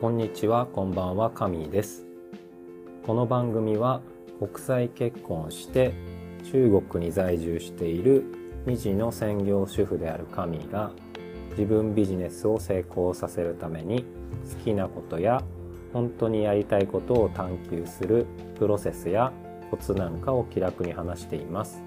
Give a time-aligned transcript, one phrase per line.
[0.00, 2.06] こんにちは、こんばんは、カミーです。
[3.04, 4.00] この番組は
[4.38, 5.92] 国際結婚して
[6.52, 8.22] 中国に在住している
[8.66, 10.92] 2児の専業主婦であるカミーが
[11.50, 14.04] 自分ビジネスを成功させるために
[14.48, 15.42] 好きなことや
[15.92, 18.24] 本当にやりたいことを探求する
[18.56, 19.32] プロセスや
[19.68, 21.82] コツなんかを気楽に話しています。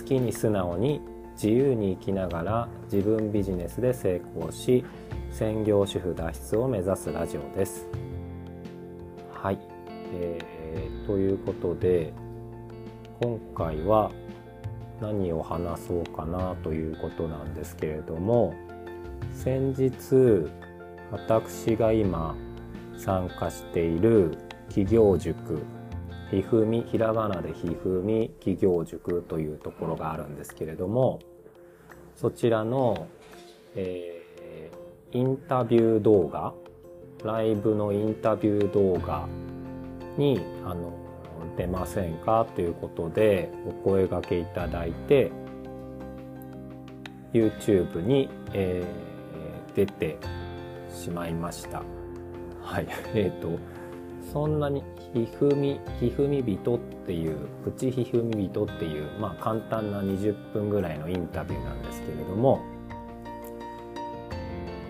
[0.00, 1.00] 好きに素直に
[1.34, 4.84] 自由に生きながら自分ビジネスで成功し
[5.36, 7.86] 専業主婦脱出を目指すラジオです。
[9.34, 9.58] はい、
[10.14, 12.14] えーということで
[13.20, 14.10] 今回は
[14.98, 18.54] 何を話そうかなということなんですけれども
[19.34, 20.50] 先日
[21.12, 22.34] 私が今
[22.96, 25.62] 参加している企業塾
[26.30, 31.20] ひふみひらがなでひふみ企業塾というところがあるんですけれども
[32.16, 33.06] そちらの、
[33.74, 34.15] えー
[35.12, 36.52] インタビュー動画？
[37.24, 39.26] ライブのインタビュー動画
[40.16, 40.92] にあの
[41.56, 42.46] 出ませんか？
[42.54, 45.30] ということでお声掛けいただいて
[47.32, 49.06] YouTube に、えー
[49.76, 50.16] 出て
[50.90, 51.82] しまいました。
[52.62, 52.88] はい。
[53.14, 53.50] えっ、と
[54.32, 54.82] そんなに
[55.12, 62.60] ひふみひふみ人っていうプチひふみ人っていうまあ簡単な20分ぐらいのインタビューなんですけれども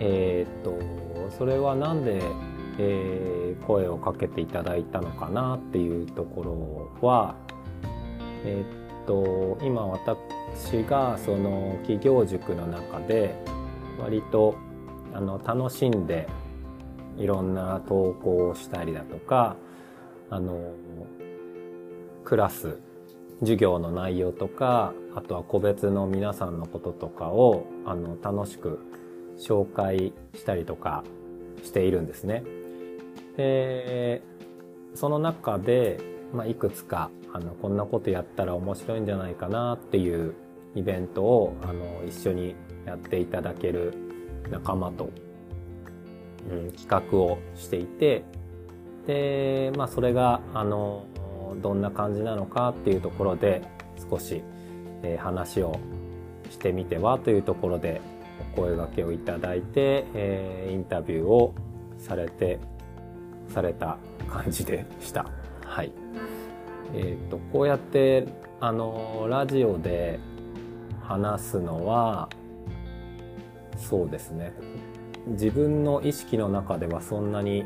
[0.00, 0.78] えっ、と
[1.38, 2.20] それはなんで、
[2.78, 3.34] えー
[3.66, 7.36] 声をかけていただいたのかなっていうところは
[8.44, 8.64] え
[9.02, 13.34] っ、と今私がその企業塾の中で
[13.98, 14.56] 割と
[15.12, 16.28] あの楽しんで
[17.16, 19.56] いろんな投稿をしたりだとか
[20.30, 20.72] あの
[22.24, 22.78] クラス
[23.40, 28.80] 授業の内容とかあとは個別の皆さんのこととかをあの楽しく
[29.38, 31.04] 紹介したりとか
[31.62, 32.44] しているんですね。
[33.36, 34.22] で
[34.94, 35.98] その中で、
[36.32, 40.34] まあ、いくつかあのこんなことやったら面白いんじゃないかなっていう
[40.76, 42.54] イベントをあの一緒に
[42.86, 43.94] やっていただける
[44.50, 45.10] 仲間と、
[46.50, 48.24] うん、企画をしていて
[49.06, 51.06] で、まあ、それがあの
[51.60, 53.62] どんな感じなのかっていうところで
[54.10, 54.42] 少し、
[55.02, 55.78] えー話を
[56.50, 58.00] してみてはというところで
[58.54, 61.54] お声掛けをいただいて、えーインタビューを
[61.98, 62.58] されて
[63.48, 65.26] された感じでした。
[65.64, 65.92] はい。
[66.94, 68.26] えっ、とこうやって
[68.60, 70.18] あのラジオで
[71.02, 72.28] 話すのは
[73.76, 74.52] そうですね。
[75.26, 77.64] 自分の意識の中ではそんなに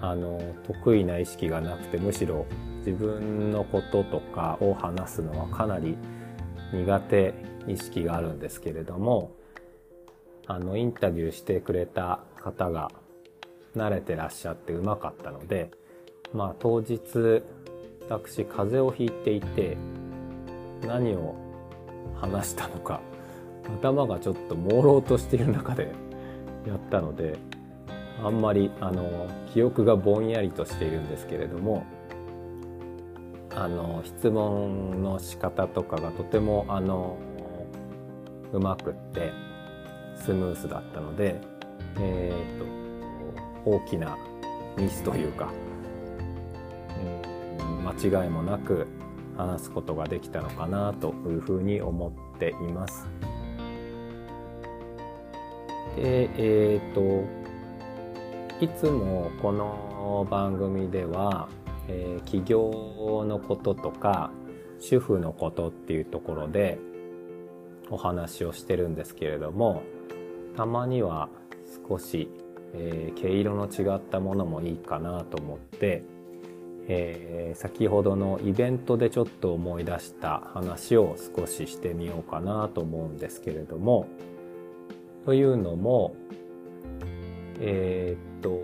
[0.00, 2.46] あの得意な意識がなくてむしろ
[2.78, 5.96] 自分のこととかを話すのはかなり
[6.72, 7.34] 苦手
[7.68, 9.36] 意識があるんですけれども
[10.52, 12.90] あのインタビューしてくれた方が
[13.74, 15.70] 慣れてらっしゃってうまかったので
[16.34, 17.42] まあ当日
[18.10, 19.78] 私風邪をひいていて
[20.86, 21.34] 何を
[22.20, 23.00] 話したのか
[23.80, 25.90] 頭がちょっと朦朧としている中で
[26.68, 27.38] やったので
[28.22, 31.84] あんまりあの記憶がぼんやりとしているんですけれども
[33.54, 37.16] あの質問の仕方とかがとてもあの
[38.52, 39.51] うまくって
[40.16, 41.40] スムースだったので、
[41.98, 44.16] えー、と大きな
[44.76, 45.52] ミスというか、
[47.58, 48.86] うん間違いもなく
[49.36, 53.06] 話すことができたのかなというふうに思っています。
[55.96, 57.24] でえっ、と
[58.64, 61.48] いつもこの番組では、
[61.88, 64.30] えー起業のこととか
[64.78, 66.78] 主婦のことっていうところで
[67.90, 69.82] お話をしてるんですけれども
[70.56, 71.28] たまには
[71.88, 72.28] 少し、
[72.74, 76.02] えー毛色の違ったものもいいかなと思って、
[76.88, 84.06] えー先ほどのイベントでちょっと思い出した話を少ししてみようかなと思うんですけれども
[85.26, 86.14] というのも
[87.60, 88.60] えーっと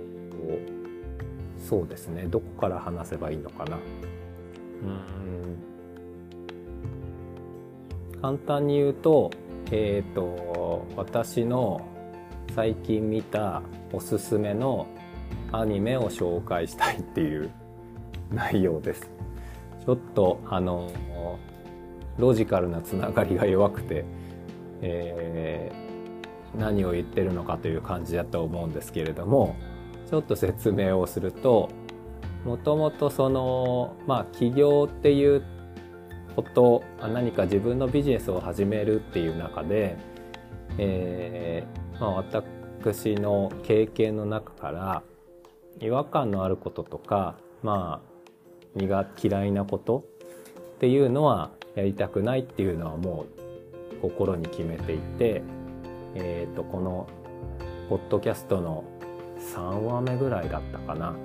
[1.58, 3.76] そうですねどこから話せばいいのかな。
[3.76, 5.58] うん。
[8.20, 9.30] 簡単に言うと
[9.70, 11.80] えーと私の
[12.54, 13.62] 最近見た
[13.92, 14.86] おすすめの
[15.52, 17.50] アニメを紹介したいっていう
[18.30, 19.10] 内容です。
[19.84, 20.90] ちょっとあの
[22.16, 24.04] ロジカルなつながりが弱くて、
[24.80, 25.88] えー
[26.56, 29.54] 何を言ってるのかという感じだと思うんですけれども
[30.10, 31.68] ちょっと説明をすると
[32.44, 35.42] もともとそのまあ起業っていう
[36.38, 39.96] こと何か自分のビジネスを始めるっていう中で、
[40.78, 45.02] えーまあ、私の経験の中から
[45.80, 50.04] 違和感のあることとかまあ苦嫌いなこと
[50.76, 53.26] っていうのはやりたくないっていうのはも
[53.92, 55.42] う心に決めていて、
[56.14, 57.08] えー、とこの
[57.88, 58.84] ポッドキャストの
[59.56, 61.16] 3話目ぐらいだったかな。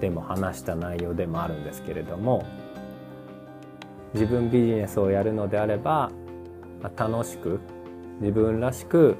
[0.00, 2.46] でも話した内容でもあるんですけれども
[4.14, 6.10] 自分ビジネスをやるのであれば
[6.96, 7.60] 楽しく
[8.20, 9.16] 自分らしく、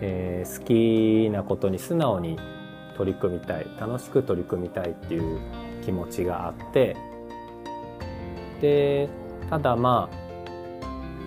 [0.00, 2.38] えー、好きなことに素直に
[2.96, 5.40] 取り組みたい楽しく取り組みたいっていう
[5.84, 6.96] 気持ちがあって
[8.60, 9.08] で
[9.50, 10.24] ただまあ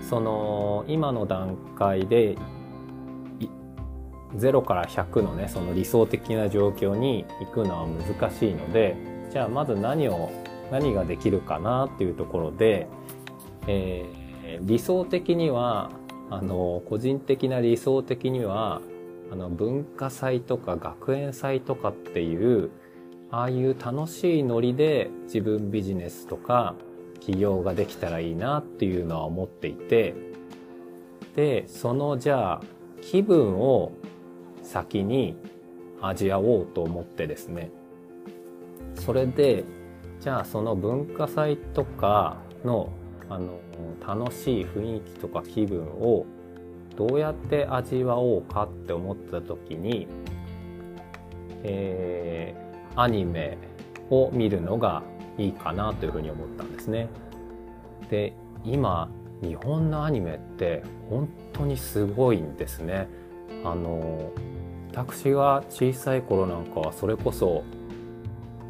[0.08, 2.38] その今の段階で
[4.36, 8.96] 0から100のねその理想的な状況に行くのは難しいので
[9.32, 10.30] じゃあまず何を
[10.72, 12.88] 何ができるかなっていうところで、
[13.68, 15.92] えー、理想的には
[16.30, 18.82] あの個人的な理想的には
[19.32, 22.70] あの文化祭とか学園祭とかっていう
[23.32, 26.76] ああいう楽しいノリで自分ビジネスとか
[27.20, 30.16] 起業ができたらいいなっていうのは思っていて
[31.36, 32.62] でそのじゃあ
[33.02, 33.92] 気分を
[34.64, 35.36] 先に
[36.02, 37.72] 味わおうと思ってですね
[38.96, 39.64] それで
[40.20, 42.90] じゃあその文化祭とかの
[43.30, 43.60] あの
[44.06, 46.26] 楽しい雰囲気とか気分を
[46.96, 50.08] どうやって味わおうかって思った時に、
[51.64, 53.58] えー、アニメ
[54.10, 55.04] を見るのが
[55.38, 57.10] いいかなというふうに思ったんですね。
[58.10, 58.34] で
[58.64, 59.10] 今
[59.42, 63.08] 日本のアニメって本当にすごいんですね。
[63.64, 64.32] あの
[64.92, 67.64] 私が小さい頃なんかはそれこそ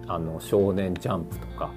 [0.08, 1.72] あの少年ジャンプとか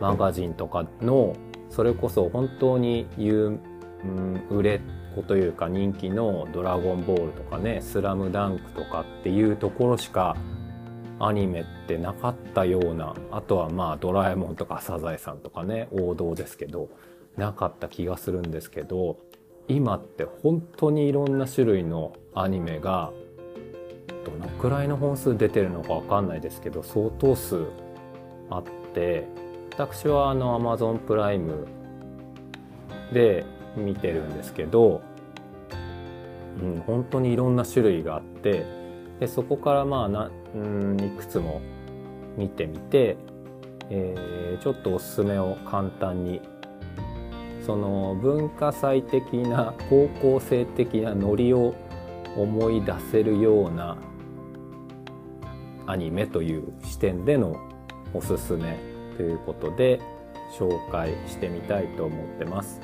[0.00, 1.36] マガジンとかの
[1.70, 3.58] それこそ本当に有、
[4.04, 4.80] うん、売れっ
[5.14, 10.36] 子というか人気の「ドラゴンボール」とかね「スラムダンクとかっていうところしか
[11.18, 16.88] アニメってなかったようなあとはまあ「ドラえもん」とか「サザエさん」とかね王道ですけど
[17.36, 19.18] なかった気がするんですけど
[19.68, 23.12] 今って本当にいろんな種類のアニメが
[24.24, 27.66] どのくらいの本数出てるのかわかんないですけど相当数
[28.50, 28.64] あっ
[28.94, 29.26] て
[29.72, 31.66] 私はあの Amazon プライム
[33.12, 33.44] で
[33.76, 35.02] 見てるんですけど、
[36.60, 38.64] うん、本当にいろんな種類があって
[39.20, 41.60] でそこからまあな、うん、いくつも
[42.36, 43.16] 見てみて、
[43.90, 46.40] えー、ちょっとおすすめを簡単に
[47.64, 51.74] その文化祭的な高校生的なノリを
[52.36, 53.96] 思い出せるような
[55.86, 57.56] アニメという視点での
[58.14, 58.78] おすすめ
[59.16, 60.00] ということで
[60.58, 62.80] 紹介してみたいと思ってます。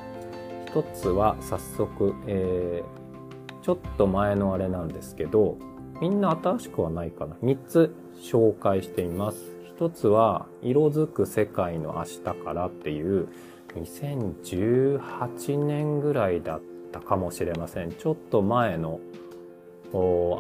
[0.66, 5.56] 一つは早速、えー、ちょっと前のあれなんですけど
[6.00, 9.58] みんな新しくはないかな3つ紹介しています。
[9.64, 13.28] 一つは「色づく世界の明日から」っていう
[13.76, 16.60] 2018年ぐらいだっ
[16.92, 19.00] たかもしれませんちょっと前の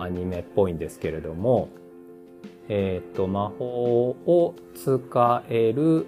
[0.00, 1.68] アニメっぽいんですけれども
[2.68, 6.06] え、ー、と、魔法を使える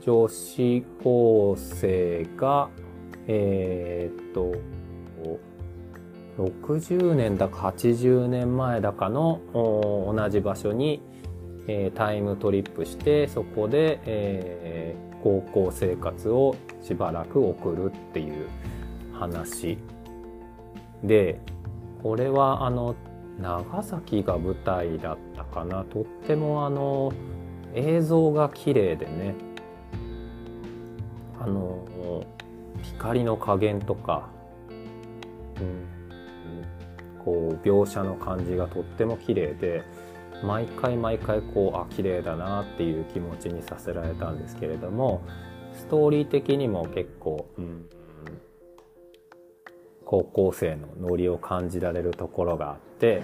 [0.00, 2.70] 女子高生が、
[3.26, 4.54] えっ、ー、と、
[6.38, 11.02] 60年だか80年前だかの同じ場所に、
[11.66, 18.48] えー、タイムトリップしてそこで、えー、高校生活をしばらく送るっていう
[19.12, 19.78] 話。
[21.04, 21.40] で
[22.02, 22.94] これはあの
[23.38, 25.84] 長崎が舞台だったかな。
[25.84, 27.12] とってもあの
[27.74, 29.34] 映像が綺麗でね。
[31.40, 31.86] あの
[32.82, 34.28] 光の加減とか、
[35.58, 39.82] うん、こう描写の感じがとっても綺麗で
[40.44, 45.22] 毎回毎回こうあ綺麗だなっていう気持ちにさせられたんですけれども
[45.74, 47.86] ストーリー的にも結構、うん、
[50.04, 53.22] 高校生のノリを感じられるところがあって、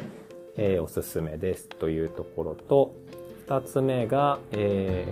[0.56, 2.94] えー、おすすめですというところと
[3.48, 5.06] 2つ目が、え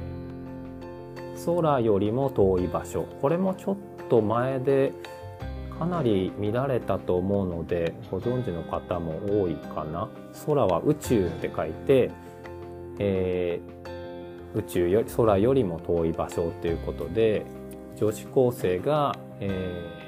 [1.37, 3.05] ー、空よりも遠い場所。
[3.21, 3.77] これもちょっ
[4.09, 4.93] と前で
[5.79, 10.09] かなり乱れたと思うのでご存知の方も多いかな。
[10.47, 12.11] 空は宇宙って書いて、
[12.99, 17.45] えー、宇宙より空よりも遠い場所ということで
[17.97, 20.05] 女子高生が、えー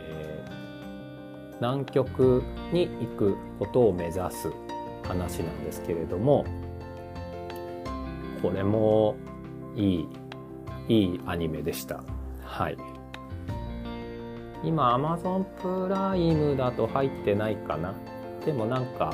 [1.61, 4.51] 南極に行くことを目指す。
[5.09, 6.45] 話なんですけれども
[8.43, 9.17] これも
[9.75, 10.09] いい
[10.89, 12.03] いいアニメでした。
[12.43, 12.77] はい。
[14.63, 17.95] 今 Amazon プライムだと入ってないかな。
[18.45, 19.13] でもなんか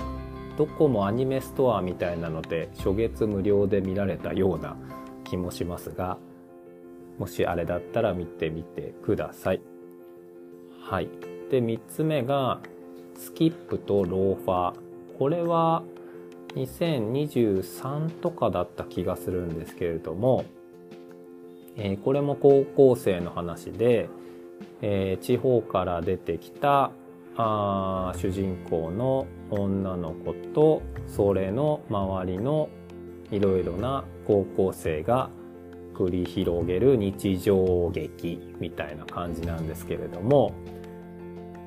[0.58, 4.76] ドコモアニメストアみたいなので初月無料で見られたような
[5.24, 6.18] 気もしますが
[7.18, 9.62] もしあれだったら見てみてください。
[10.82, 11.08] はい。
[11.50, 12.60] で3つ目が
[13.16, 14.81] スキップとローファー。
[15.18, 15.82] これは
[16.54, 20.44] 2023とかだった気がするんですけれども、
[21.76, 24.08] えー、これも高校生の話で、
[24.82, 26.90] えー、地方から出てきた
[27.36, 32.68] あ主人公の女の子とそれの周りの
[33.30, 35.30] いろいろな高校生が
[35.94, 40.52] 繰り広げる日常劇みたいな感じなんですけれども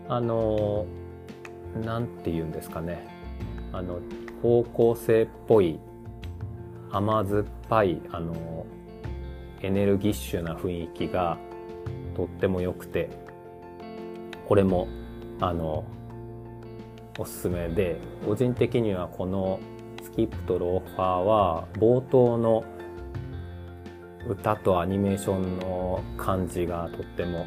[0.07, 0.85] あの
[1.83, 3.14] 何て言うんですかね。
[3.75, 3.99] あの
[4.41, 5.79] 高校生っぽい
[6.91, 8.65] 甘酸っぱいあの
[9.61, 11.37] エネルギッシュな雰囲気が
[12.15, 13.09] とっても良くて
[14.47, 14.87] これも
[15.41, 15.83] あの
[17.19, 19.59] おすすめで個人的にはこの
[20.01, 22.63] スキップとローファーは冒頭の
[24.25, 27.45] 歌とアニメーションの感じがとっても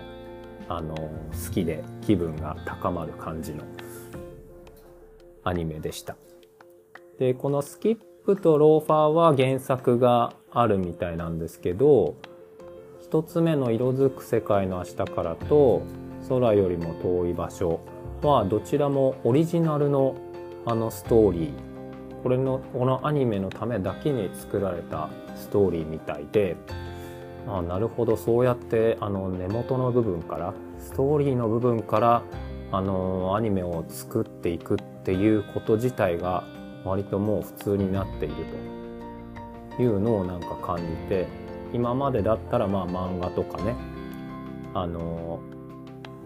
[0.69, 1.11] あの好
[1.51, 3.65] きで気分が高まる感じの
[5.49, 6.17] アニメでした。
[7.19, 12.17] でこのスキップとローファーは原作があるみたいなんですけど
[13.01, 15.83] 一つ目の色づく世界の明日からと
[16.29, 17.81] 空よりも遠い場所
[18.23, 20.17] はどちらもオリジナルの
[20.67, 26.57] あのストーリーこれのこのアニメのためだけに作られたストーリーみたいで
[27.47, 32.23] あなるほどそうやってあの根元の部分からストーリーの部分から
[32.71, 36.45] あのアニメを作っていくっていうこと自体が
[36.85, 38.35] 割ともう普通になっている
[39.77, 41.27] というのをなんか感じて
[41.73, 43.75] 今までだったらまあ漫画とかね。
[44.75, 45.41] あの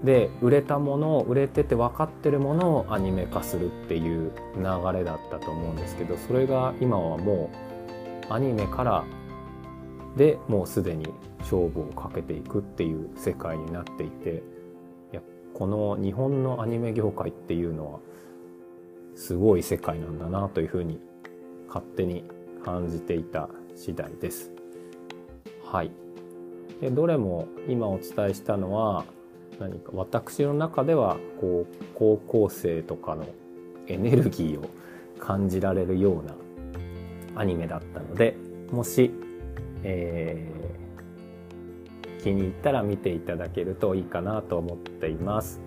[0.05, 7.51] で売れたものを売れてて分かってるものをアニメ化するっていう流れだったと思うんですけどそれが今はも
[8.29, 9.05] うアニメから
[10.17, 11.07] でもうすでに
[11.39, 14.43] 勝負をかけていくっていう世界になっていて
[15.55, 17.99] この日本のアニメ業界っていうのは
[19.15, 21.01] すごい世界なんだなというふうに
[21.69, 22.25] 勝手に
[22.65, 24.51] 感じていた次第です。
[25.65, 25.91] はい。
[26.81, 29.05] でどれも今お伝えしたのは
[29.61, 33.27] 何か私の中ではこう高校生とかの
[33.87, 34.69] エネルギーを
[35.19, 36.35] 感じられるような
[37.41, 38.37] アニメだったので
[38.71, 39.13] もし、
[39.85, 40.51] え、
[42.23, 45.61] 気に入ったら見ていただけるといいかなと思っています。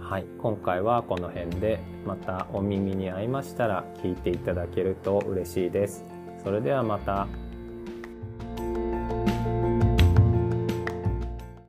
[0.00, 6.04] はい、今回はこの辺でまたお耳に合いましたら聞いていただけると嬉しいです。
[6.42, 7.28] それではまた。